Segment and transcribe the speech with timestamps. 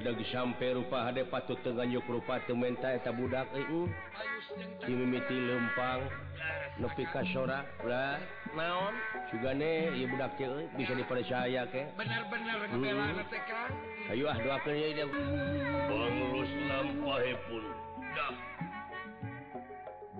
[0.00, 3.68] deg sampai rupa hade patut Tennyuk rupa Tementa eta budak eh, eh.
[3.68, 3.80] EU
[4.88, 6.08] dimimiti lempang
[6.80, 8.16] nepi ka sora kasora
[8.56, 8.94] naon?
[9.28, 11.92] Juga ne ibu budak cewek bisa dipercaya ke?
[11.94, 14.10] Benar-benar hmm.
[14.16, 15.08] ayo ah doakeun doakan
[15.86, 17.64] pengurus lampahe pun
[18.16, 18.34] dah.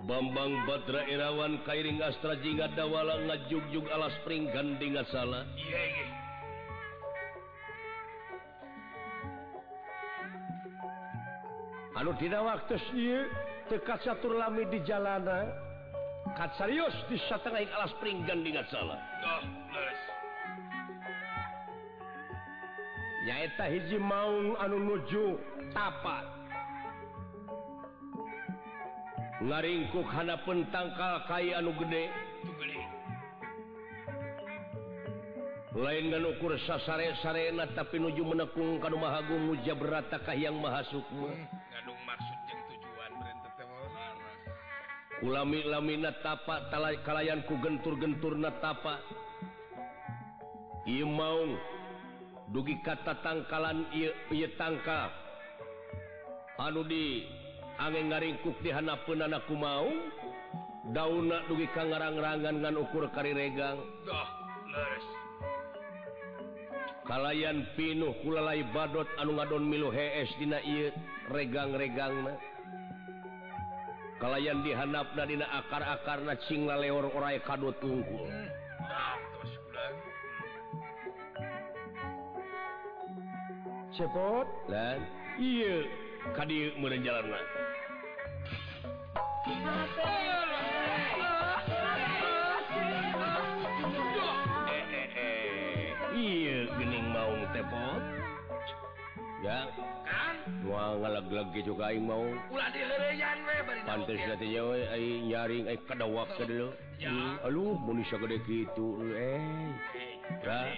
[0.01, 6.00] Bambang Badra Irawan Kairing Astra Jingga Dawala ngajugjug alas pring gandinga salah yeah, yeah.
[12.01, 12.81] anu tidak waktu
[13.69, 15.53] tekat satu lami di jalanan
[16.33, 18.97] kat serius di setengah alas peringgan di salah
[23.21, 25.37] nyaeta hiji maung anu nuju
[25.77, 26.41] tapat
[29.41, 32.13] ngaringkuk hana pentangkal kay anu gede.
[35.71, 41.31] Lain dan ukur sasare sarena tapi nuju menekung kanu mahagung muja beratakah yang maha sukma.
[45.21, 49.01] ulami-lamina tapakkalalayanku gentur-gentur netapak
[50.89, 51.45] ieu mau
[52.49, 53.85] dugi kata tangkalan
[54.57, 55.13] tangka.
[56.59, 57.25] Anu di
[57.79, 58.69] angin ngaringkuk di
[59.05, 59.87] pun anakku mau
[60.89, 63.79] dauna dugi ka ngarang-rangan ngan ukur kariregang.
[67.05, 70.61] Kalayan pinuh kulalai badot anu ngadon milu hees dina
[71.29, 72.29] regang-regang
[74.21, 78.47] kalayan dihanap nadina akar-akarna singla leor orae kado tunggul hmm.
[78.85, 79.17] ah,
[84.01, 84.47] cepot?
[84.65, 85.03] Dan
[85.37, 85.85] iya.
[86.37, 87.39] Kadi meureun jalanna.
[94.69, 95.89] Eh, eh, eh.
[96.13, 98.03] Iya gening maung tepot.
[99.41, 99.65] Ya.
[100.65, 102.25] ngalegleg gitu ka mau.
[103.85, 106.69] Pantes eh, nyaring eh, kedawak ke dulu.
[107.01, 109.41] Hmm, aduh manusia gede gitu eh.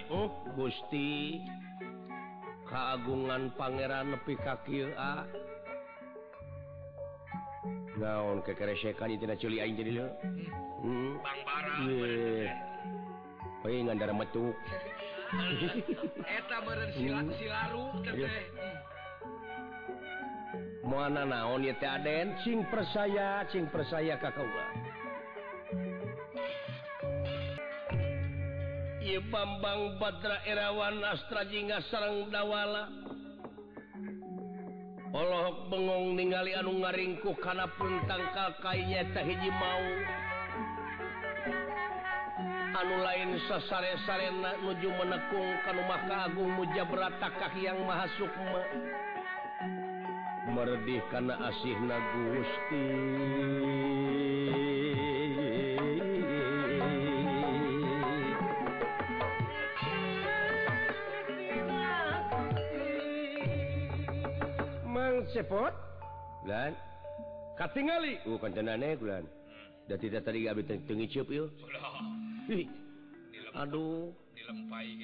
[0.08, 1.44] Oh Gusti
[2.64, 5.28] keagungan Pangeran nepi kaki ah
[7.94, 10.48] naon kekeresekan itu na culi aing jadi lo hmm.
[10.82, 11.12] hmm.
[11.22, 13.62] bang barang yeah.
[13.62, 14.56] oh ngan darah metuk.
[16.24, 17.30] Eta beren hmm.
[17.38, 18.32] silaru teh
[20.84, 22.36] mana naon Aden?
[22.44, 24.48] Sing persaya sing persaya kakak
[29.04, 32.88] I Bambang Badra Erawan Astra Jingga Sareng Dawala.
[35.12, 39.86] Allahok bengong ningali anu ngaringku karena pentangkal kayaknya tahiji mau.
[42.74, 48.62] Anu lain sasare-sarena nuju menekung kalau maka Agung Mujabra Takah yang Maha Sukma.
[50.44, 52.84] merdih karena asih na Gusti
[64.84, 65.74] mangcepot
[66.44, 66.76] dan
[67.56, 69.88] katingali oh, uh kancenane bulan hmm.
[69.88, 71.48] dan tidak tadi abis tengi ciup yuk
[73.54, 74.12] aduh.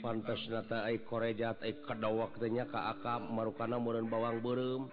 [0.04, 4.92] pantas nata ai korejat ai kadawak tanya ka akam marukana meureun bawang beureum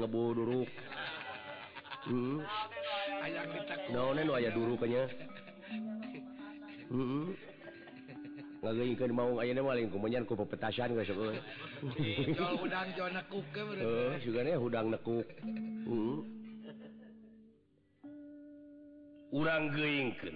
[0.00, 0.64] ngeburu
[2.08, 2.38] hmm.
[3.92, 5.04] naonen aya dulunya
[6.88, 7.34] hmm.
[8.64, 11.36] ngagikan mau mah lain kumenyan ku pepetasan gak sebut
[12.00, 15.26] eh, udang jo nekuk uh, juga nih udang nekuk.
[15.86, 16.24] Hmm.
[19.36, 20.34] urang geingkan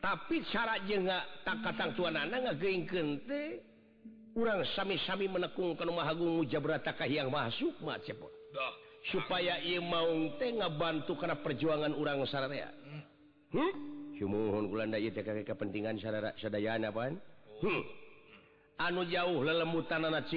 [0.00, 2.56] tapi cara jenga tak katang tuan anak
[3.28, 3.60] teh
[4.32, 8.39] urang sami-sami menekung ke rumah agung mujabratakah yang masuk cepot.
[9.10, 12.68] supaya ia mau Ten bantu karena perjuangan urang Sarrea
[13.56, 14.16] hmm?
[15.48, 15.96] kepentingan
[17.64, 17.82] hmm.
[18.76, 20.28] anu jauh lelemutan anak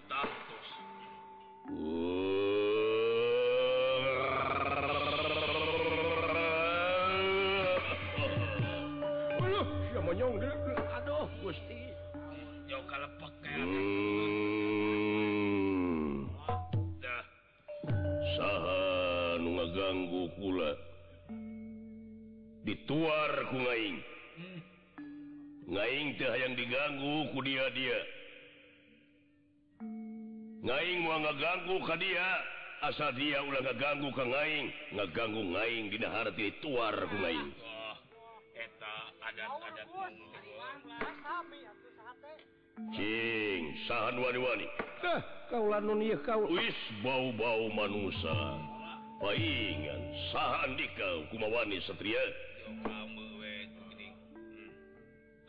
[11.00, 11.88] Aduh Gusti
[20.37, 20.71] kula
[22.69, 23.97] dituar ku ngaing.
[25.69, 27.99] Ngaing teh yang diganggu ku dia dia.
[30.65, 32.29] Ngaing mau ngaganggu ka dia.
[32.79, 37.49] Asal dia ulah ngeganggu ka ngaing ngaganggu ngaing dina harti tuar ku ngaing.
[38.55, 39.87] Eta adat-adat
[42.95, 44.63] Cing, sahan wani-wani.
[45.03, 45.19] Kah,
[45.83, 46.47] nun ieu kau.
[46.47, 48.78] Wis bau-bau manusia.
[49.19, 50.01] palingan
[50.31, 52.24] sahandi kau kumawani Satria.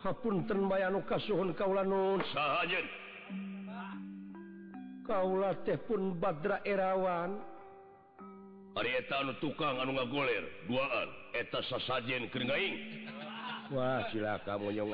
[0.00, 0.70] Hapunten hmm.
[0.70, 2.20] bayanu kasuhun kaula nun?
[2.34, 2.86] Sahajen.
[5.06, 7.38] Kaula teh pun badra erawan.
[8.78, 11.08] Ari eta anu tukang anu ngagoler duaan.
[11.36, 12.74] Eta sasajen keur ngaing
[13.70, 14.90] Wah sila kamuyong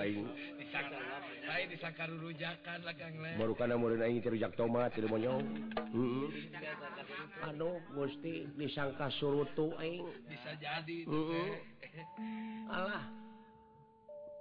[3.40, 3.54] baru
[4.28, 5.42] rujak tomat monyong
[5.94, 6.26] hmm.
[7.48, 9.46] Aduh Gusti disangka suruh
[9.80, 10.04] aing.
[10.28, 10.98] bisa jadi
[12.68, 13.04] Allah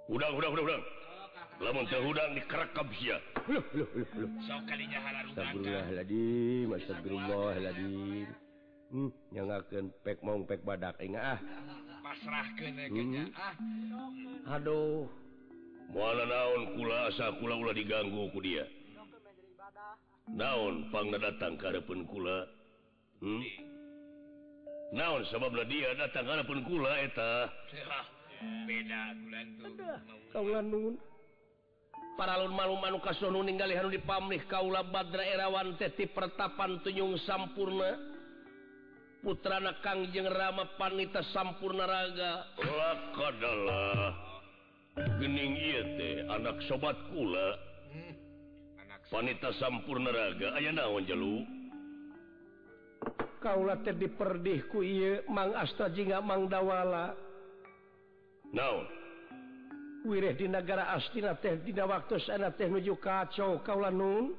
[0.06, 0.84] udah udang udang udang.
[1.56, 3.18] lamun teh udang dikerekap sia.
[4.44, 5.34] Sok kalinya halarudang.
[5.34, 8.28] Astagfirullahaladzim, astagfirullahaladzim.
[8.86, 11.40] Hmm, yang akan pek mau pek badak aing ah.
[12.06, 13.34] pasrah mhm.
[13.34, 13.54] ah.
[14.54, 15.10] Aduh.
[15.90, 18.62] Naon kula asa kula ulah digangguku dia?
[20.30, 22.46] Naon pang datang karepun kula?
[23.18, 23.42] Hmm?
[24.94, 27.50] naon sabab dia datang karepun kula eta?
[28.70, 29.02] Beda
[32.16, 38.15] paralon malum manu kasunu ninggali hanu dipamih kaula badra erawan teti pertapan tunjung sampurna.
[39.24, 42.96] putra Kangjeng Rama panita sampurna ragaing
[46.32, 47.48] anak sobat kula.
[47.92, 48.14] Hmm.
[49.14, 51.46] wanita sampurna raga aya naon jalu
[53.38, 54.82] kaulah diperdihku
[55.30, 57.14] mang asta jingga mang dawala.
[58.50, 58.86] Naon?
[60.06, 63.62] Wirih di negara astina teh tidak waktu sana teh nuju kacau.
[63.62, 64.34] Kaulah nun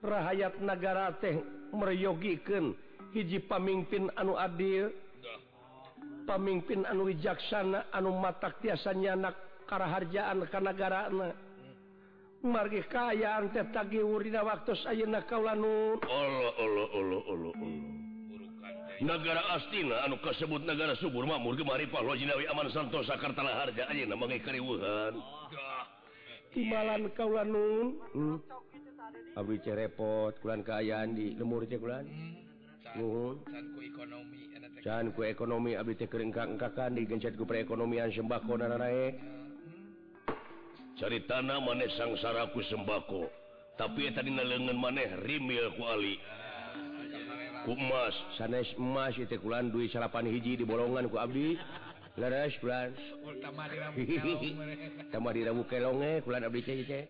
[0.00, 1.36] rahayat negara teh
[1.76, 2.72] meryogikan
[3.14, 4.92] hiji pamimpin anu Adil.
[6.28, 11.32] Pamimpin anu Wijaksana anu matak tiasanya anak Karaharjaan negara hmm.
[12.44, 12.84] Mar teh
[13.52, 16.00] tetagi urina waktu Ayeuna Kalanun
[19.00, 24.44] negara Astina anu kasebut negara subur Mamur Gemari Pahlawi Aman Santosa Kartana Harja Ayeuna mangke
[24.44, 25.16] kariwuhan
[26.52, 27.86] Timalan Kaulanun
[28.16, 28.36] hmm.
[29.36, 32.47] abi cerepot kulan kaayaan di lemur cekulan hmm.
[35.12, 35.74] ku ekonomi
[36.08, 36.56] keringkan
[36.94, 38.56] digencatku perekonomian sembako
[40.98, 43.30] cari tanah maneh sangsaraku sembako.
[43.78, 45.06] Tapi tadi lengan maneh
[47.68, 51.54] Rimas sanes emas itulan duit salapan hiji di bolongan ku Abdi.
[52.18, 52.92] leres bulan.
[55.08, 57.06] Tambah di rabu kelonge bulan abdi cai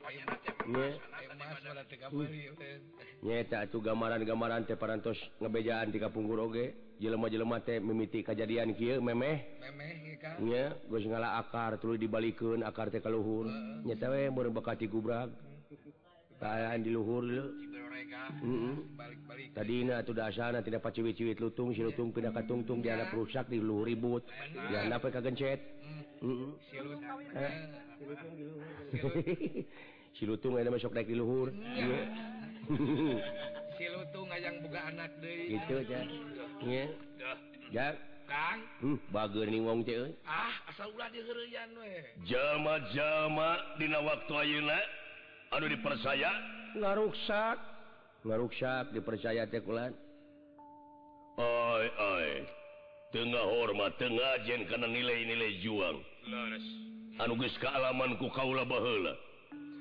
[3.24, 4.76] nyeta tuh gambaran-gambaran teh.
[4.78, 9.58] Parantos ngebejaan di kapunggur oge jelema-jelema teh mimiti kejadian kieu memeh.
[10.44, 13.48] Nya geus ngala akar tuluy dibalikeun akar teh kaluhur
[13.82, 15.32] nyeta we baru bakati gubrak
[16.38, 17.24] tahan di luhur
[19.54, 24.22] tadi dasana tidak paciwi-ciwit lutung si lutung pindah katungtung di anak rusak di luhur ribut.
[24.54, 25.60] Jangan apa kagencet
[30.18, 31.50] si lutung ada masuk naik di luhur.
[33.78, 36.02] Si lutung yang buka anak deh gitu ya.
[37.70, 37.94] Ya.
[38.28, 38.60] Kang.
[38.84, 42.04] Hmm, bager nih wong cewek ah asal ulah diherian weh.
[42.28, 44.76] Jama-jama dina waktu ayeuna
[45.54, 46.30] Aduh dipercaya?
[46.76, 47.56] Ngaruksak.
[48.26, 49.94] Ngaruksak dipercaya tekulan
[53.08, 55.96] Tengah hormat Tenjen karena nilai-nilai juang.
[57.22, 59.16] Anuges kealamanku Kaula bahla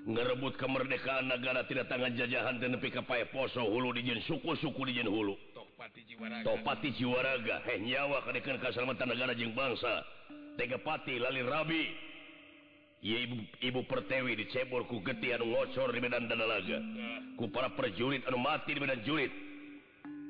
[0.07, 5.35] ngerebut kemerdekaan negara tidak tangan jajahan dan nepi kepa poso hulu dijin suku-suku dijin hulu.
[6.47, 7.61] Topati Jiwaraga.
[7.67, 10.07] Eh nyawa kadekan keselamatan negara jeng bangsa.
[10.55, 11.85] Tegapati Lali Rabi.
[12.97, 16.81] Ibu, ibu pertewi diceborku geti anu ngocor di Medan danalaga
[17.37, 19.29] ku para perjurit anu mati di Medan jurit.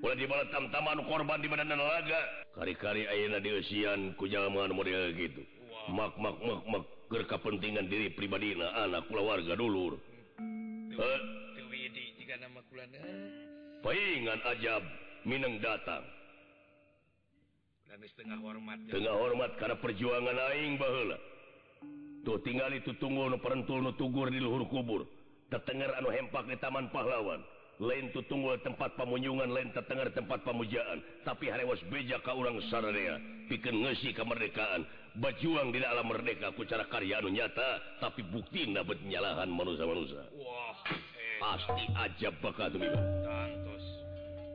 [0.03, 2.19] Boleh dibalat tam-taman korban di Medan danalaga
[2.59, 5.47] kari-kari ayeuna dieusian ku jalma anu model gitu.
[5.87, 9.95] Mak mak mak mak keur kapentingan diri pribadina anak keluarga dulur.
[10.91, 11.23] Pengan
[12.19, 12.39] eh?
[12.43, 12.59] nama
[13.79, 14.83] kulana ajab
[15.23, 16.03] mineng datang.
[17.87, 18.75] Dan setengah hormat.
[18.91, 21.36] Tengah hormat karena perjuangan aing baheula.
[22.27, 25.07] tuh tinggal itu tunggu nu perentul nu tugur di luhur kubur.
[25.47, 27.39] Tertengar anu hempak di taman pahlawan.
[27.79, 33.21] Lain tuh tunggu tempat pamunyungan lain tertengar tempat pemujaan tapi harewas beja ka orang sararea
[33.45, 34.81] bikin ngesi kemerdekaan
[35.21, 40.73] bajuang di dalam merdeka ku cara karya anu nyata tapi bukti dapat nyalahan manusia-manusia wah
[41.37, 42.81] pasti ajab bakal tuh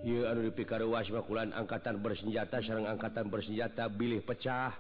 [0.02, 4.75] Iya anu dipikaruas bakulan angkatan bersenjata serang angkatan bersenjata bilih pecah.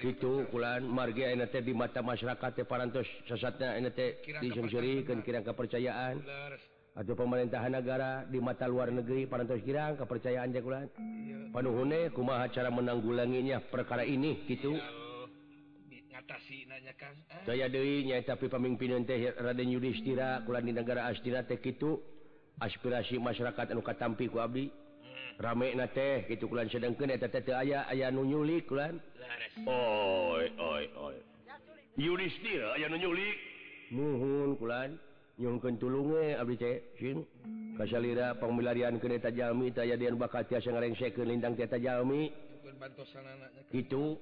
[0.00, 6.24] itu kulan marga NT di mata masyarakat parantos sesatnya NT disensurikan kirang kepercayaan.
[6.92, 10.92] atau pemerintahan negara di mata luar negeri parantos kirang kepercayaan jagulan
[11.48, 14.76] panuhune kumaha cara menanggulanginya perkara ini gitu.
[17.48, 21.96] Saya dirinya tapi pemimpin teh Raden Yudhistira kulan di negara Astina teh itu
[22.60, 24.68] aspirasi masyarakat anu katampi ku abdi.
[25.42, 29.02] rame na teh gitu kulan sedang teu aya aya nunyulik kulan.
[29.66, 31.16] Oi oi oi.
[31.98, 33.36] Yudhistira aya nunyulik
[33.90, 34.94] muhun kulan
[35.36, 37.26] nyungkeun tulunge abdi teh sing.
[37.74, 42.30] Kasalira pamilarian kereta jalmi taya dian bakal tiasa ngarengsekeun lindang kereta jalmi.
[43.74, 44.14] Kitu.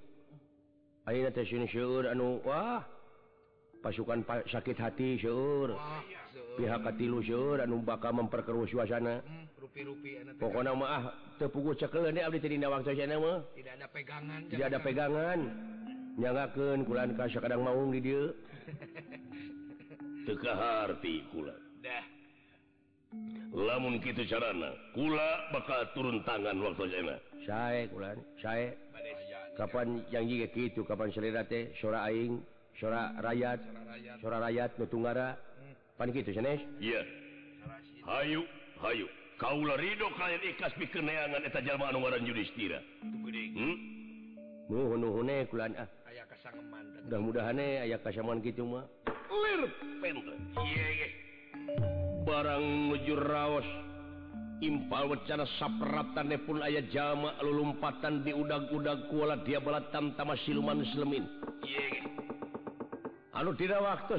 [1.05, 2.81] ayeuna teh sini seueur anu wah.
[3.81, 5.73] Pasukan pa, sakit hati seueur.
[5.77, 6.20] Wah.
[6.59, 7.21] pihak tilu
[7.59, 9.23] anu bakal memperkeruh suasana.
[9.23, 9.47] Hmm,
[10.41, 11.05] pokok nama ah
[11.39, 13.45] tepuku cekel ini abdi tidak waktu saya mah.
[13.55, 15.39] Tidak ada pegangan tidak ada pegangan.
[16.19, 18.35] Nyangakeun kulan ka kadang mau di dia
[20.27, 21.55] teu kaharti kula.
[21.81, 22.05] Dah.
[23.51, 27.17] Lamun gitu carana kula bakal turun tangan waktu saya
[27.47, 28.75] saya kulan sae.
[29.59, 32.41] Kapan yang jika gitu kapan selera teh sora aing
[32.79, 33.61] sora rakyat
[34.23, 34.79] sora rakyat.
[34.79, 35.37] nutunggara
[36.01, 37.05] Pan gitu jenis yeah.
[38.09, 38.41] Hayu
[38.81, 39.05] Hayu
[39.37, 43.77] kaula Ridho kalian ikas pikeneangan eta jalma anu ngaran Yudhistira hmm?
[44.73, 48.89] nuhun nuhune kulan ah aya kasangeman mudah-mudahane aya kasaman gitu mah
[49.29, 49.69] lir
[50.01, 50.33] pente
[50.65, 51.09] iya iya
[52.25, 52.65] barang
[52.97, 53.69] nuju raos
[54.65, 61.29] impal wacana sapratane pun aya jama lulumpatan di udag-udag kuala dia balatan tama siluman selemin
[61.61, 62.03] iya iya
[63.37, 64.17] anu tidak waktu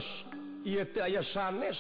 [1.02, 1.80] aya sanes.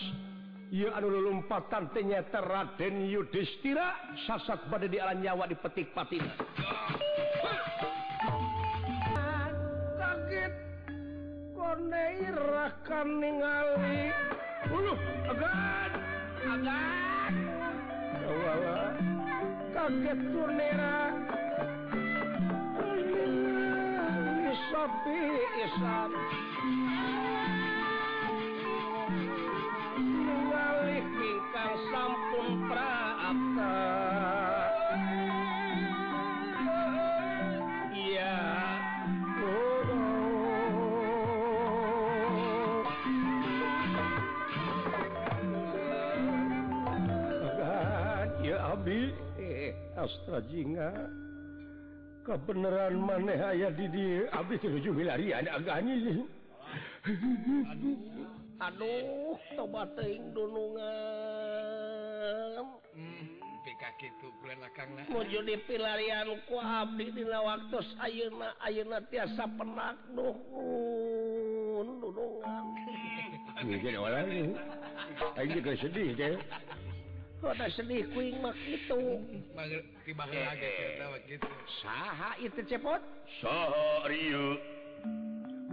[0.72, 4.16] Anulumpatan penyata Raden Yudhistira.
[4.24, 6.24] Sasat pada di alam nyawa di petik patin
[10.32, 10.54] kaget
[11.56, 14.12] konerakan ningali.
[15.32, 15.92] Agan.
[16.42, 17.34] Agan.
[18.32, 18.96] Agak
[19.76, 21.00] kaget konera
[24.72, 25.20] sapi
[25.64, 26.12] isam
[50.32, 50.90] rajinga
[52.24, 54.24] kebenaran maneh aya didi?
[54.32, 56.24] Abis tujuh milarian agani
[58.62, 60.86] aduh tobat teuing dunungan
[62.94, 65.42] hmm, pika kitu kulelakang nuju
[66.46, 72.66] ku abdi dina waktu ayeuna ayeuna tiasa penak duhun dunungan
[73.66, 74.54] jadi orang ini
[75.82, 76.38] sedih deh
[77.42, 79.18] Koda sedih kuing mah gitu.
[79.58, 79.82] Eh,
[80.62, 81.42] eh.
[81.82, 83.02] Saha itu cepot?
[83.42, 84.62] Saha rieu.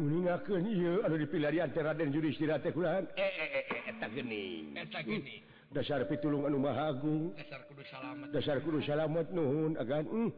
[0.01, 3.05] Uningakeun ieu anu dipilarian teh Raden Yudhistira teh kulaan.
[3.21, 4.81] Eh, eh eh eh eta geuning.
[4.81, 5.45] Eta geuning.
[5.69, 7.37] Dasar pitulung anu maha agung.
[7.37, 8.29] Dasar kudu salamet.
[8.33, 10.09] Dasar kudu salamet nuhun agan.
[10.09, 10.33] Hmm.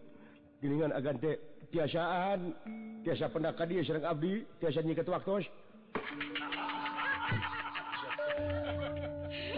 [0.59, 1.39] Geningan agan teh
[1.71, 2.59] tiasaan.
[3.07, 4.43] Tiasa pendak ka dieu sareng abdi.
[4.59, 5.47] Tiasa nyikat waktos.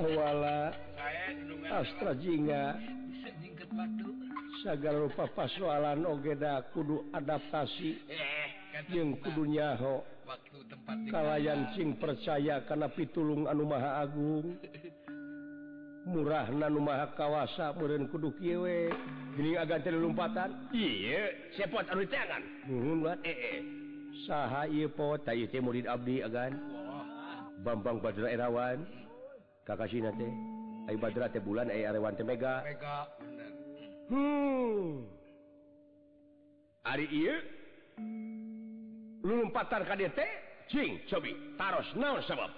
[0.03, 0.92] Awala.
[1.73, 2.77] Astra Jingga
[4.61, 7.97] segala rupa pasalan Ogeda kudu adaptasi.
[8.93, 10.05] Yang kudunyaho
[11.13, 14.57] kalayan sing percaya karena pitulung Anu Maha Agung.
[16.03, 18.91] Murah Nanu Maha kawasa Meren Kudu Kiwe
[19.39, 22.43] Gining agak dari lompatan iya sepot anu tangan
[24.27, 26.59] saha iya pot tayu teh murid abdi agan.
[27.63, 28.83] Bambang Badra Erawan.
[29.63, 30.27] Kakak Sinate
[30.91, 32.67] Badra bulan ayawan Mega.
[36.83, 39.89] Hariempatan hmm.
[39.89, 40.19] KDT
[41.61, 42.51] taros naon sebab?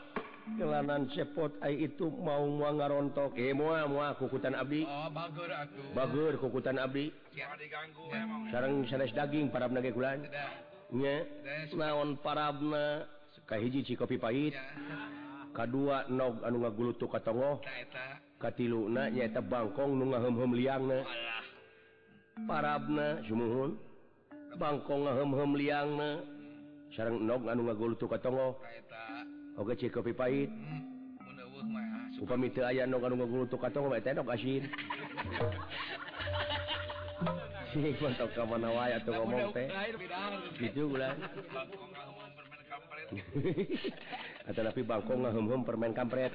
[0.45, 3.33] Kelanan cepot itu mau mua ngarontok.
[3.41, 4.85] Eh mua mua kukutan Abdi.
[4.85, 5.49] Oh, bagur,
[5.97, 7.09] bagur kukutan Abdi.
[8.53, 10.21] Sarang sanes daging para naga bulan
[11.73, 13.09] naon parana
[13.49, 14.53] kahiji Cikopi pahit.
[15.55, 17.63] K2 no anu ngagulu Ta katongo
[18.39, 20.99] katiluna nyaeta Bangkong nu ngahem liang na
[22.47, 23.79] parabna sumuhun.
[24.59, 26.09] Bangkong ngahem liang na
[26.95, 28.59] sarang enog anu ngagul tu katongo.
[29.59, 30.51] Oge cik kopi pahit.
[32.23, 34.65] Upami teu aya no anu ngagul tu katongo bae eta enog asin.
[37.75, 39.67] Sih mantap ka mana wae atuh ngomong teh.
[40.63, 41.11] gitu ulah
[44.49, 46.31] atau tapi bangkong ngahem-hem permen kampret.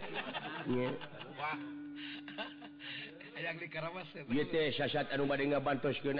[0.67, 0.91] Nya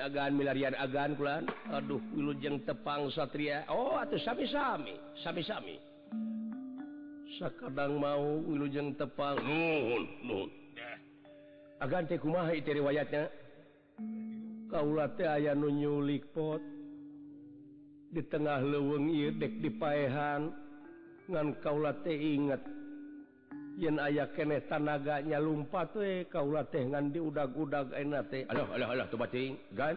[0.01, 1.45] agan milarian agan kulan.
[1.69, 3.69] Aduh wilujeng tepang Satria.
[3.69, 5.77] Oh atuh sami-sami sami-sami.
[7.37, 9.37] Sakadang mau wilujeng tepang.
[9.45, 10.49] Nuhun, nuhun.
[11.79, 13.29] agan teh kumaha itu riwayatnya?
[15.13, 16.59] Teh aya nu nyulik pot.
[18.09, 20.49] Di tengah leweng dek dipaehan.
[21.29, 22.78] Ngan kaula teh inget
[23.79, 28.43] yen aya kene tanaganya lumpat we kaula teh ngan di udag-udag enak teh.
[28.51, 29.55] Aduh aduh aduh tuh bacing.
[29.71, 29.95] Gan.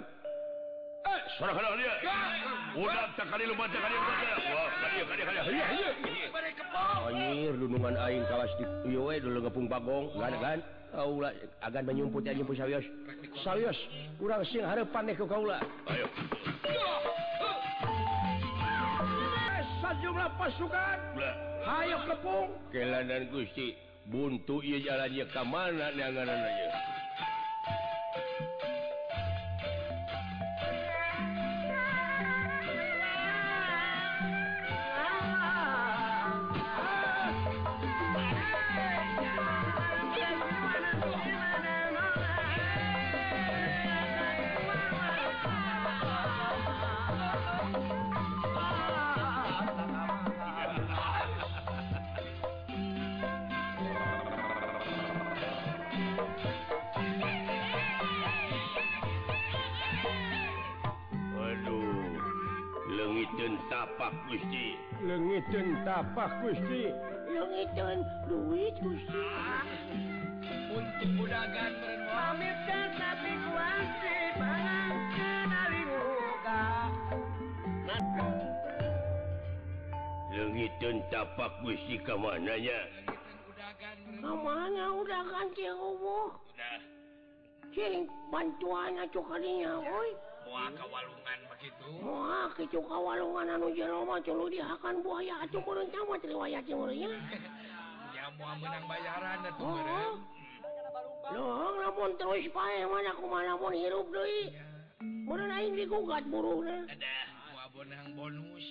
[1.02, 1.94] Eh suara kana dia.
[2.78, 4.14] Udag tak kali lumpat tak kali lumpat
[4.54, 5.90] wah kali kali kali iya iya.
[7.10, 8.64] Anjir dunungan aing kawas di
[8.94, 10.58] ieu we dulu ngepung bagong gan gan.
[10.94, 12.86] Kaula agan menyumput ya nyumput sawios.
[13.42, 13.78] Sawios
[14.22, 15.58] urang sing hareupan neh ke kaula.
[15.90, 16.06] Ayo.
[20.12, 20.98] jumlah pasukan.
[21.64, 22.52] Hayo kepung.
[22.68, 23.72] Kelandan Gusti
[24.12, 26.68] buntu ia jalannya ke mana dengan aja
[63.32, 64.76] legitun tapak Gusti.
[65.00, 66.92] Lengitun tapak Gusti.
[67.32, 69.24] Lengitun duit Gusti.
[69.32, 69.64] Ah,
[70.68, 76.64] untuk budagan bermomitkan tapi kuasi Barang kenali muka.
[80.32, 82.80] Lengitun tapak Gusti kemananya
[84.22, 86.78] kemana udah ganti Allah udah
[87.72, 89.16] Cing, bantuan aja
[89.80, 90.10] oi.
[90.44, 91.38] Wah, kewalungan,
[92.58, 95.66] gitu kawalungan anu Jeroma culu diakan buaya acuh hmm.
[95.66, 97.10] kurang camat riwayat cimurnya
[98.16, 99.78] ya mau menang bayaran itu oh.
[99.78, 100.14] Hmm.
[101.30, 104.50] Loh, namun terus pae mana aku mana pun hirup deui.
[105.00, 106.42] Mun aing digugat na.
[106.90, 107.16] Ada,
[107.54, 108.66] wa bonang bonus.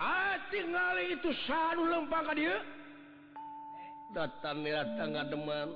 [0.00, 2.56] Ah, tinggal itu sanu lempang ka dieu.
[4.16, 5.68] Datang datang ngademan.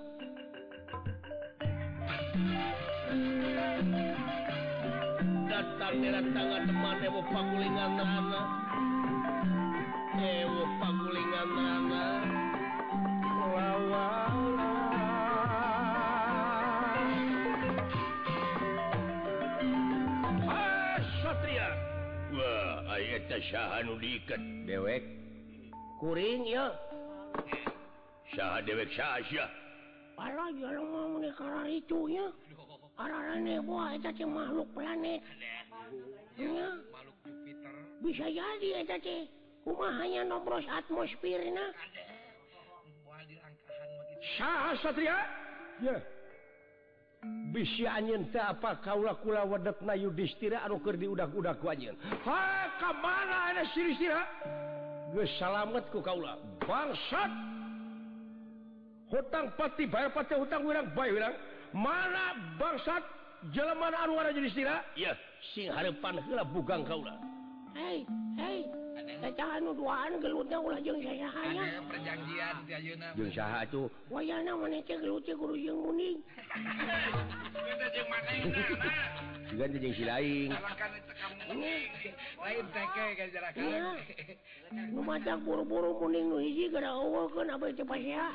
[3.09, 4.18] Thank you.
[5.59, 5.99] datang
[6.31, 8.43] tangan teman eh, Dewa Pakulingan Nana
[10.15, 12.05] Dewa eh, Pakulingan Nana
[13.59, 14.11] Lawala
[20.47, 21.69] ah, Satria.
[22.39, 25.03] Wah, ayat syahan diikat Dewek.
[25.99, 26.71] Kuring ya.
[27.51, 27.67] Eh,
[28.31, 29.51] syah dewek syah syah
[30.19, 31.23] ngomong
[34.03, 35.23] cacing makhluk planet
[36.91, 37.75] Makhluk Jupiter.
[38.03, 39.31] bisa jadi eta teh.
[39.63, 41.39] Kumaha rumahnya nobros atmosfer
[44.83, 45.19] Satria.
[45.79, 45.95] Ye.
[47.55, 49.47] Bisi bisa teh apa kaula kula
[49.83, 54.23] na Yudhistira anu keur diudak-udak ku wajen ha ka kamana ada siristira
[55.15, 56.37] Geus salamet ku kaula.
[56.67, 57.33] Bangsat!
[59.09, 61.37] Hutang pati bayar pati hutang urang bayar wirang
[61.73, 63.03] mana bangsat
[63.55, 65.15] anu Anwar jadi sira ya
[65.55, 67.15] sing harapan heula bugang kaula
[67.75, 68.07] hei
[68.39, 68.89] hei hei
[69.39, 71.63] Jangan nuduhan gelutnya ulah jeung saya hanya.
[71.63, 73.09] Ada perjanjian ti ayeuna.
[73.15, 73.87] Jeung saha atuh?
[74.11, 76.19] Wayana maneh teh gelut teh guru jeung muning.
[77.55, 78.59] Kita jeung manehna.
[79.47, 80.51] Sigan teh jeung si lain.
[80.51, 81.83] Kalahkan teh ka muning.
[82.43, 83.99] Lain teke gajarakan.
[84.91, 88.35] Nu maca buru-buru muning nu hiji gara eueuhkeun abeh teh pasea.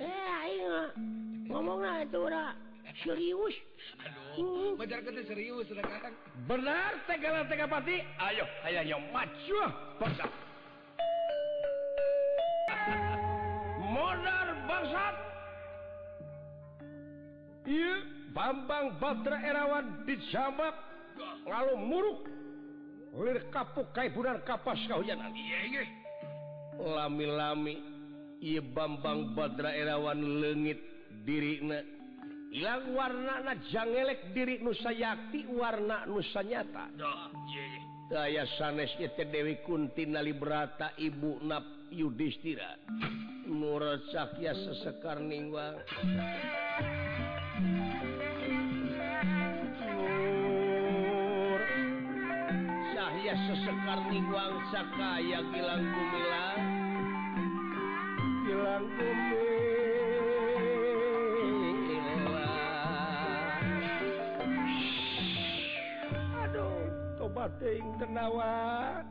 [0.00, 0.88] Eh,
[1.52, 1.84] ngomong
[3.04, 3.54] serius.
[5.28, 5.68] Serius
[6.48, 9.60] benar segala tegapati Ayo kayaknya maju.
[13.90, 15.16] Modal bangsat.
[17.68, 17.82] I
[18.30, 20.74] Bambang Badra Erawan dijambak.
[21.44, 22.20] Lalu muruk.
[23.10, 25.34] Lir kapuk kaibunan kapas kahuyanan.
[25.34, 25.99] Iya iya.
[26.84, 27.74] lami-lami
[28.40, 30.80] ia Bambang Badra erawan legit
[31.28, 31.60] diri
[32.50, 36.88] hilang warna najang elek diri Nusayakti warna Nusa nyata
[38.10, 41.64] daya sanes Dewi Kunti Nalibrata Ibu Nap
[41.94, 42.74] Yudhistira.
[43.50, 45.74] Nur Sakya sesekar Ningwa
[53.30, 56.58] aya sesekar niguang sakaya gilang gumilang
[58.42, 59.38] gilang gumilang
[66.42, 66.90] aduh
[67.22, 69.06] tobat teuing tenawan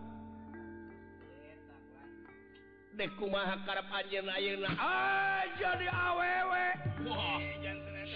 [3.00, 4.68] dek kumaha karep anjeun ayeuna?
[4.76, 6.68] Ah jadi awewe
[7.08, 7.40] wah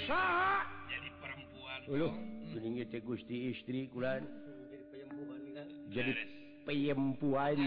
[0.04, 2.12] saha jadi perempuan uluh
[2.52, 4.43] geuning teh Gusti istri kulan.
[5.94, 6.12] jadi
[6.66, 7.58] peyempuan.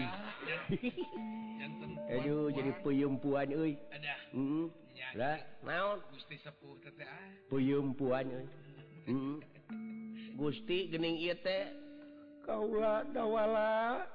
[2.11, 3.73] Aduh jadi peyempuan euy.
[5.15, 6.03] Lah naon?
[6.11, 7.31] Gusti sepuh teh ah.
[7.47, 8.47] peyempuan euy.
[9.07, 9.39] Heeh
[10.37, 11.73] Gusti geuning ieu teh
[12.45, 14.05] kaula dawala.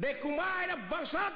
[0.00, 1.34] Dek kumaha bangsat?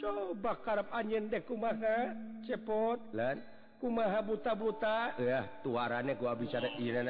[0.00, 2.16] Coba karep anjeun dek kumaha
[2.48, 2.96] cepot.
[3.12, 3.44] Lan?
[3.84, 5.12] kumaha buta-buta.
[5.20, 7.04] Ya tuarane gua bicara ieu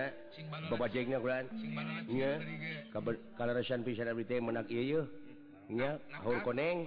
[0.67, 1.47] babajengna kulan
[2.11, 2.43] nya
[3.39, 5.07] kalarasan pisan abdi teh menak ieu yeuh.
[5.71, 6.83] Nya haul koneng.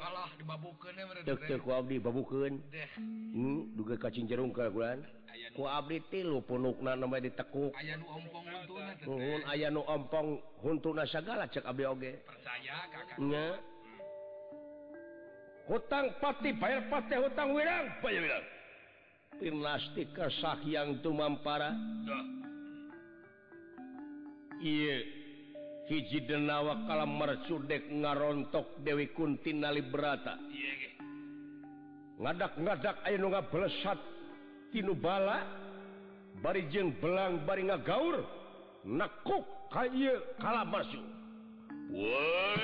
[1.24, 2.60] deuk teu ku abdi babukeun.
[3.32, 5.08] Hmm duga ka jerung ka kulan
[5.56, 7.72] ku abdi tilu punukna nama ditekuk.
[7.80, 10.28] Aya nu ompong huntuna teh aya nu ompong
[10.68, 12.12] huntuna sagala cek abdi oge.
[12.28, 13.18] Percaya kakak.
[13.24, 13.56] Nya
[15.72, 17.88] hutang pati bayar pati hutang wirang.
[18.04, 18.57] Bayar wirang.
[19.40, 21.74] timnastik kesah yang tumampara?
[24.58, 25.18] Iye
[25.88, 30.36] hiji denawa kala mercudek ngarontok Dewi Kunti nali berata
[32.18, 34.00] ngadak-ngadak ayo nu belesat
[34.74, 35.46] tinu bala
[36.42, 38.26] bari jeung belang bari ngagaur
[38.84, 41.06] nekuk ka ieu kala masuk
[41.88, 42.60] Wah,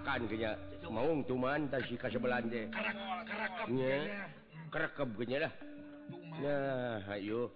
[0.00, 0.56] makannya
[0.88, 2.72] mau cuman si sebelanje
[4.72, 5.52] kerekebnya
[6.40, 7.52] nah ayo.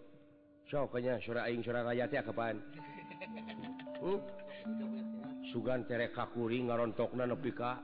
[0.69, 2.61] Soknya aing surah ayat ya kapan
[4.01, 4.21] huh?
[4.65, 5.05] Hmm?
[5.53, 7.81] sugan terekakuring ngarontokna nepi ka?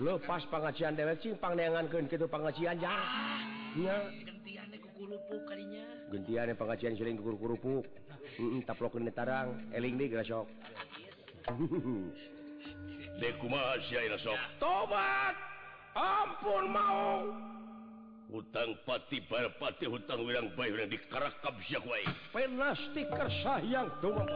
[0.00, 0.48] Lepas.
[0.48, 3.44] Pangajian dewek sing pangnengankeun kitu pangajian jar ah,
[3.76, 3.96] nya.
[4.24, 7.84] gentiane kukurupuk kalinya Gentian pengajian sering kukurupuk.
[8.40, 9.60] Heeh taplokeun tarang.
[9.76, 10.48] Eling deui sok.
[14.60, 15.34] tobat
[15.96, 17.24] ampun mau
[18.28, 19.22] hutang pati
[19.56, 20.98] pati hutang wirang bay di
[22.92, 24.26] stiker sayang tua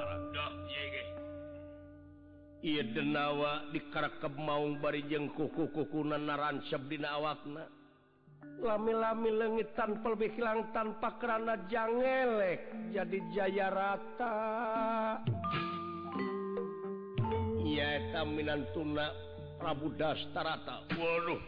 [2.61, 7.65] ia denawa dikarakab maung bari jeng kuku-kukuna narancep dina awakna
[8.61, 14.37] lami-lami lengit tanpa lebih hilang tanpa kerana jangelek jadi jaya rata
[17.67, 19.13] yaminan tununa
[19.61, 20.89] Prabu Dastarata.
[20.97, 21.41] Waduh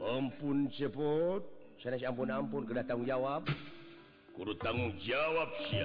[0.00, 1.42] ampun seput.
[1.80, 3.46] Ampun ampun ke tanggung jawab.
[4.34, 5.78] Kudu tanggung jawab si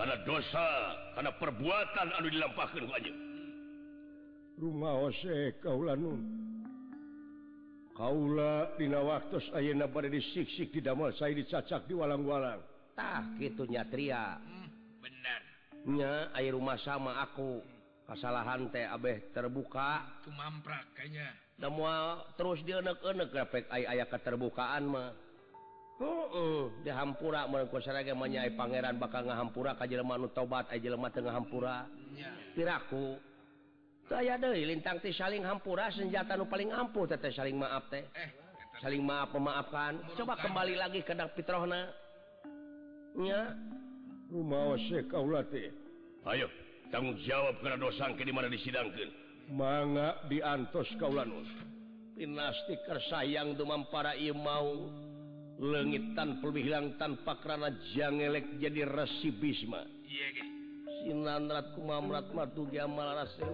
[0.00, 2.88] karena dosa karena perbuatan Aduh dilampahkan
[4.60, 6.20] rumah Ose kaulanun
[8.00, 12.64] Kaladina waktu Ayeuna bade disiksik di damel saya dicacak di walang-walang.
[12.96, 14.68] Tah gitu nyatria hmm,
[15.04, 17.60] benernya air rumah sama aku.
[18.08, 20.24] Kesalahan teh Abeh terbuka.
[20.24, 21.28] Cumaprak kayaknya.
[21.68, 25.12] Moal terus dienek-enekpek aya keterbukaan mah.
[26.00, 31.84] Uh dihampura mereka menyai Pangeran bakal ngahampura kaj Jerman tobat aja lemah Tengah Hampura
[32.56, 33.20] piraku
[34.10, 38.02] saya dari lintangti saling hampura senjata nu paling ampuh teh saling maaf teh.
[38.82, 41.86] Saling maaf memaafkan coba kembali lagi ke dak kaula
[44.34, 44.74] rumah
[46.26, 46.50] Ayo
[46.90, 49.14] tanggung jawab karena dosangke di mana disidangkan
[49.54, 51.46] manga diantos kaulanus
[52.18, 54.90] pinasti kersayang demam para mau.
[55.60, 59.76] Lengit tanpa hilang tanpa karena jangelek jadi resibisme
[60.08, 60.59] Iya
[61.00, 63.48] sinanrat kumamrat matugi amal rasa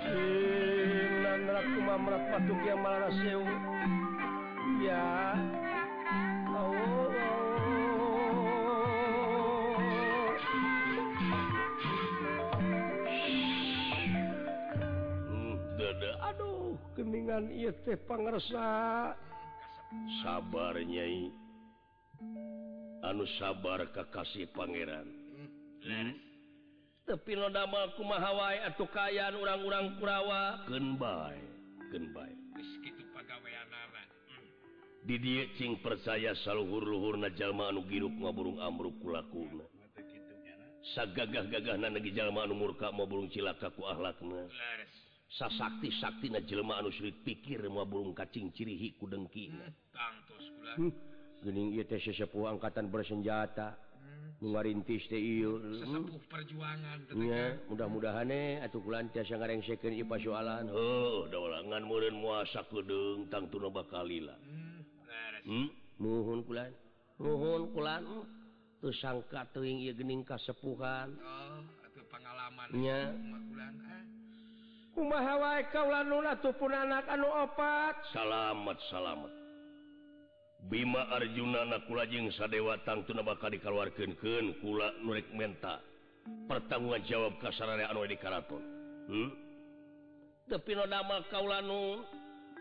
[0.00, 3.36] sinanrat kumamrat matugi amal rasa
[4.80, 5.04] ya
[16.26, 18.66] Aduh keningan iya teh pangersa.
[20.24, 21.04] Sabarnya
[23.06, 25.06] anu sabar Kakasih Pangeran.
[25.86, 26.26] Leres.
[27.06, 30.66] tapi nodaku mahawai atau kayan orang-orang Kurawa.
[35.06, 39.62] Di dieu didcing percaya salluhur-luhur anu giruk maburung amruk kulakuna
[40.94, 43.86] sagagah gagahna jalma anu murka maburung akhlakna.
[43.86, 44.40] ahlakna.
[45.26, 49.54] Sasakti sakti jelema anu sulit pikir maburung kacing cirihi kudengki
[49.94, 50.46] tangtos
[51.44, 53.76] Gening sesepuh angkatan bersenjata
[54.36, 55.56] Manggarintis teh ieu.
[55.56, 56.28] hmm.
[56.28, 63.32] perjuangan Iya, mudah-mudahan eh atau lantiasa ngareng second Ipa soalan Oh ulangan murid muasa kedeng
[63.32, 64.76] tang tun bakalila hmm.
[65.08, 65.68] Nah, hmm.
[65.96, 66.68] Nuhun kulan.
[67.16, 68.04] Nuhun kulan.
[68.04, 68.28] Hmm.
[68.76, 71.64] Teu sangka teuing ieu gening kasepuhan oh,
[72.12, 72.98] pengalamannya
[74.96, 79.32] kumaha wae kaula nuna tupun anak anu opat salamet salamet
[80.66, 85.78] Bima Arjuna nakulajeng sadewa tangtuna bakal dikaluarkan keun kula nurek menta
[86.50, 88.62] pertanggungan jawab kasar anu di karaton.
[89.06, 89.30] Hmm?
[90.46, 92.06] tapi no nama kaulanu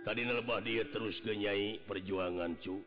[0.01, 2.81] tadi lebah dia terus genyai perjuangan cu.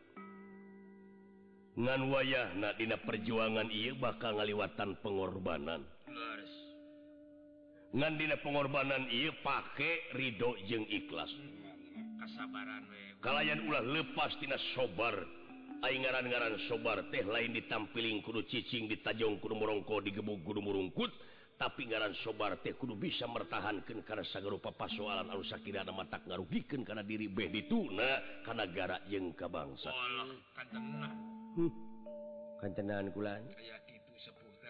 [1.79, 5.87] Ngan wayah nadina perjuangan iya bakal ngaliwatan pengorbanan.
[7.95, 11.31] Ngan dina pengorbanan iya pake ridho jeng ikhlas.
[13.23, 15.15] kayan ulah lepastina sobar.
[15.79, 21.07] Ngaran-garan sobar teh lain ditampiling kudu cicing ditajong kudu morongko digebuk kudu murungkut
[21.59, 26.87] tapi ngaran sobar teh kudu bisa mertahankan karena sagarupa pasoalan anu sakit ada mata ngarugikan
[26.87, 29.91] karena diri beh dituna karena garak jeng ke bangsa
[32.63, 33.11] kantenan hmm.
[33.11, 33.43] kulan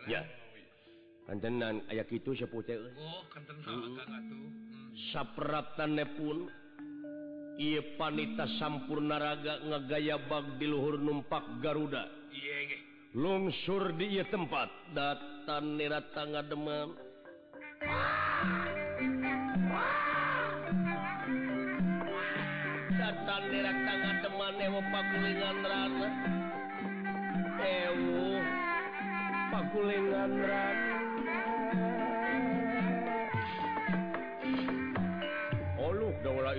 [0.09, 0.25] ya.
[1.29, 4.97] Kantenan ayak itu seputih oh, kantenan, hmm.
[5.13, 6.49] sapratan nepun
[7.59, 12.07] ia panita sampurna raga ngagaya bag di luhur numpak Garuda.
[13.11, 14.71] Lungsur di ia tempat.
[14.95, 16.95] Datan nirata ngademam
[22.95, 23.93] datan nirata
[24.23, 26.09] deman ewa pakulingan rana.
[27.59, 28.39] Ewu
[29.51, 30.88] pakulingan rana.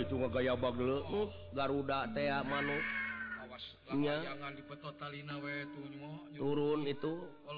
[0.01, 0.79] itu gaya bag
[1.53, 2.09] Garuda
[2.45, 3.11] manuknya
[6.39, 7.15] turun itu.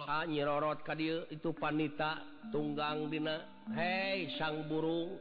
[0.08, 3.44] Ah, nyirorot ka itu panita tunggang Dina.
[3.76, 5.20] Hei sang burung.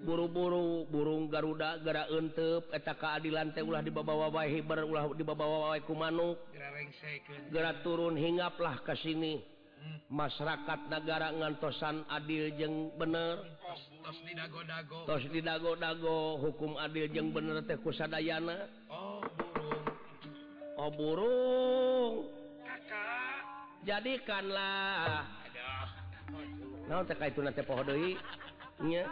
[0.00, 5.06] Buru-buru burung Garuda gara entep eta keadilan teh ulah dibabawahi berulah
[5.84, 6.40] ku manuk.
[7.52, 9.40] Gera turun hinggaplah ka sini.
[10.10, 13.46] Masyarakat negara ngantosan adil jeung bener.
[15.06, 16.38] tos didago-dago.
[16.40, 19.84] Hukum adil jeung bener teh kusadayana oh burung.
[20.76, 22.14] Oh burung.
[22.64, 23.40] Kakak.
[23.84, 25.24] Jadikanlah.
[26.88, 28.16] Naon teh kaituna nanti poho deui?
[28.82, 29.04] Nya.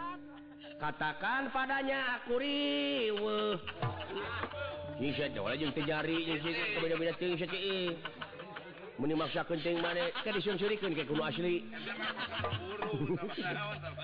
[0.79, 3.59] Katakan padanya aku riweuh.
[4.99, 7.47] Ini saya aja teh jari ini sih kebanyakan ting sih
[9.47, 10.11] kencing mana?
[10.27, 11.63] Kan disunsurikan kayak kuno asli.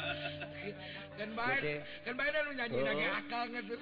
[1.20, 1.62] dan baik
[2.08, 3.76] dan baik dan nyanyi lagi akal gitu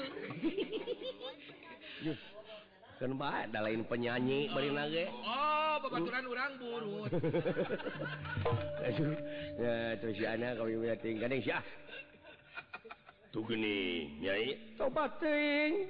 [3.00, 3.64] kan baik ada oh.
[3.68, 7.00] lain penyanyi beri nage oh babaturan orang buru
[9.64, 11.64] ya terus si anak kami berarti kadang sih ah
[13.34, 14.78] tuh gini nyai.
[14.78, 15.90] Tobat ting.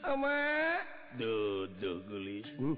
[0.00, 0.40] Ama.
[1.20, 2.76] Duh duh gelis hmm.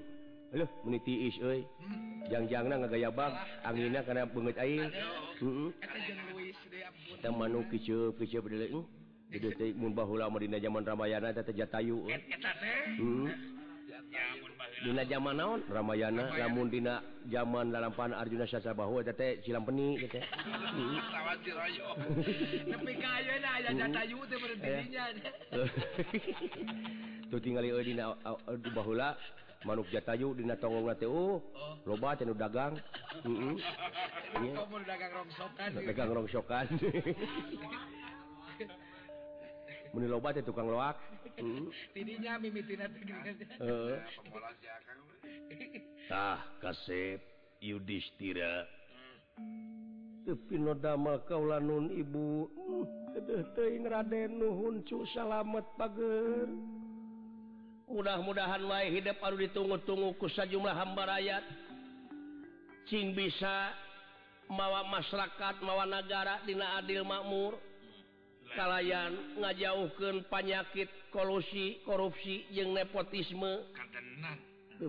[0.49, 1.61] Aduh, meni tiis euy.
[1.77, 2.25] Hmm.
[2.29, 4.89] Jangjangna ngagayabag, anginna kana beungeut aing.
[5.37, 5.69] Heeh.
[5.77, 7.17] Eta jeung Luis deui Abdul.
[7.21, 8.81] Eta manuk kiceup-kiceup deuleuy.
[9.29, 12.01] Jadi teh mun baheula mah dina jaman Ramayana eta teh jatayu.
[12.09, 12.97] Eta teh.
[12.97, 13.29] Heeh.
[14.79, 15.61] Dina jaman naon?
[15.69, 20.25] Ramayana, lamun dina jaman lalampahan Arjuna Sasabahu eta teh Cilampeni teh.
[20.25, 20.97] Heeh.
[21.13, 21.93] Sawat ti rayo.
[22.73, 25.03] Nepi ka ayeuna aya jatayu teh bener dirinya.
[27.29, 28.17] Tu euy dina
[28.73, 29.13] baheula
[29.67, 31.75] manuk jatayu dina tongongna teh uh oh.
[31.83, 32.79] loba cenah dagang.
[33.27, 33.55] Heeh.
[34.39, 34.53] Iya.
[34.55, 36.65] kamu dagang rongsokan Dagang rongsokan.
[39.91, 40.95] Muni loba teh tukang loak.
[41.35, 41.67] Heeh.
[41.91, 43.99] tidinya mimitina teh gini Heeh.
[44.23, 44.55] pemalas
[46.07, 47.19] Tah kasep
[47.59, 50.25] Yudhistira hmm.
[50.29, 56.47] Tapi no damel kaulanun ibu Hmm, Kedeh teuing Raden nuhun cu salamet pager
[57.89, 61.43] mudah-mudahan wae hidup baru ditunggu-tunggu kusa jumlah hamba rakyat.
[62.89, 63.73] Cing bisa
[64.49, 67.57] mawa masyarakat mawa negara Dina Adil makmur.
[68.49, 73.61] Kalayan ngajauhkan panyakit kolusi korupsi jeung nepotisme.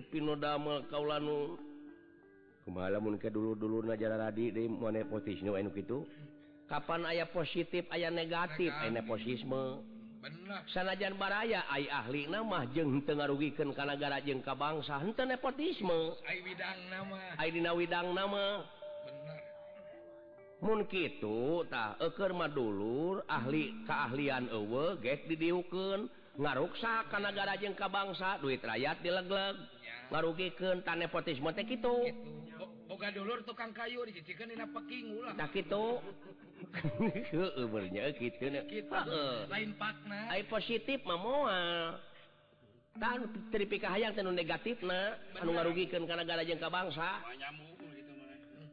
[0.08, 1.60] Pinodamal kaulanun
[2.62, 6.06] kemalamun ke dulu-dulu najara Radi nepotisme itu
[6.70, 8.70] kapan ayah positif ayah negatif?
[8.86, 9.82] Nepotisme.
[10.68, 13.16] sanajan baraya ay ahli nama jeng ka
[13.72, 15.00] kanagara jeung ka bangsa.
[15.00, 16.16] Henteu nepotisme.
[16.20, 18.64] Nama Widang nama
[20.92, 26.04] itu tak ekerma dulur ahli keahlian ewe get didiukan
[26.36, 29.56] ngaruksa kanagara jeung ka bangsa duit rakyat dilegleg.
[30.10, 31.94] ngarugikeun tan nepotisme teh gitu.
[32.90, 35.34] Boga dulur tukang kayu dicicikeun dina peking ulah.
[35.38, 36.02] Tah kitu.
[37.32, 38.50] Heeh beurnya kitu
[39.48, 40.28] lain pakna.
[40.28, 41.96] Ai positif mah moal.
[42.98, 45.00] Dan tripika hayang teh negatif negatifna
[45.38, 47.22] anu ngarugikeun kana gara jeung ka bangsa.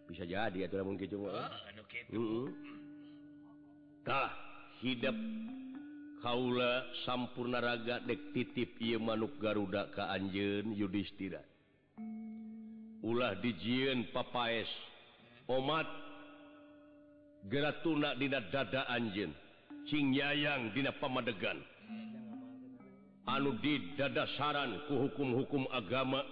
[0.09, 1.31] Bisa jadi atuh lamun kitu mah.
[1.37, 2.25] Heeh anu kitu.
[4.01, 4.33] Tah
[4.81, 5.15] hidup
[6.17, 11.41] Kaula sampurnaraga dek titip ia manuk Garuda ka Anjen Yudhistira.
[13.05, 14.67] Ulah dijieun papaes.
[15.47, 15.87] Omat
[17.47, 19.31] geratuna dina dada Anjen
[19.87, 21.63] Cingyayang dina pamadegan.
[23.27, 26.25] Anu di dada saran ku hukum-hukum agama.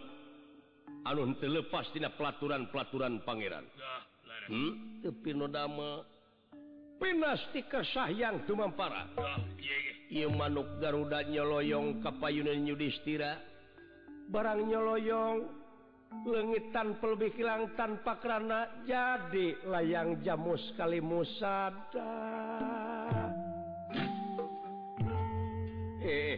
[1.08, 3.64] Anu terlepas dina pelaturan-pelaturan pangeran.
[4.46, 5.02] Hmm?
[5.02, 6.06] tepi nodama
[7.00, 9.40] pinastikasyahang Tumampara oh,
[10.06, 13.42] Ieu manuk Garuda nyoloyong kapayunan Yudhistira.
[14.30, 15.66] Barang nyoloyong
[16.24, 22.14] lengitan pelebih hilang tanpa kerana jadi layang jamu sekali musada
[26.00, 26.38] eh,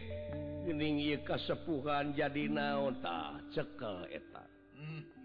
[0.66, 4.44] gening kasepuhan jadi naon tak cekel eta.
[4.74, 5.17] Hmm.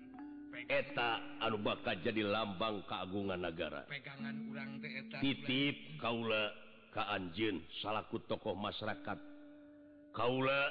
[0.67, 3.83] eta anu bakal jadi lambang keagungan negara.
[3.87, 4.79] Pegangan urang
[5.19, 6.51] titip Kaula
[6.91, 9.17] ka anjeun salahku tokoh masyarakat.
[10.15, 10.61] Kaula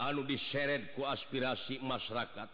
[0.00, 2.48] anu diseret ku aspirasi masyarakat.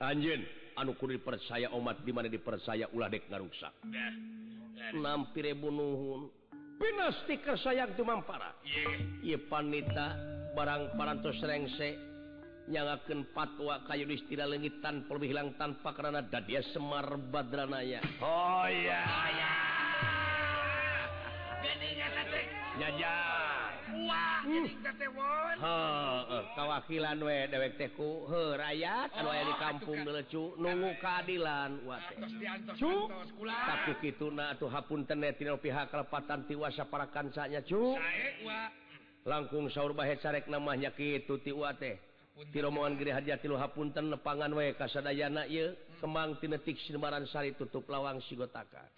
[0.00, 0.40] Anjin
[0.80, 3.74] kudu dipercaya umat dimana dipercaya ulah dek ngaruksak
[4.96, 6.20] nampi nampirbunuhun nuhun
[6.80, 10.16] pinasti kersayang cuma para ieu panita
[10.56, 12.09] barang parantos rengsek
[12.70, 17.98] nyaken patwa kayu istira legit tanpa hilang tanpa karena da dia Semar Badranaya.
[18.22, 19.02] Oh ya
[25.60, 26.44] hmm.
[26.56, 28.24] kawakilan we dewek teku
[28.56, 31.70] rakyat di kampung lecu nunggu keadilan.
[33.44, 37.98] Tapi gitu atuh tuh hapun tina pihak kelepatan tiwasa para kansanya cu.
[39.28, 42.09] Langkung saurbahsarek namanya gitu tiwa teh.
[42.52, 48.88] tiromoan Geri Hajatilu Hapunten nepangan wae kasadayana ye kembang tinetik sinebaran sari tutup lawang sigotaka